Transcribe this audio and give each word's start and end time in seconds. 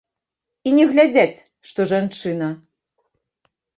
І 0.69 0.73
не 0.77 0.85
глядзяць, 0.93 1.43
што 1.73 1.79
жанчына. 1.91 2.47